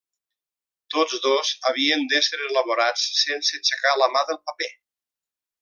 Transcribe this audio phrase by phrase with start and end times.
[0.93, 4.75] Tots dos havien d'ésser elaborats sense aixecar la mà del paper.